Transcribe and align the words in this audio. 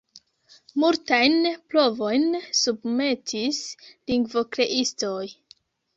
Multajn 0.83 1.35
provojn 1.73 2.25
submetis 2.61 3.63
lingvokreistoj. 3.85 5.25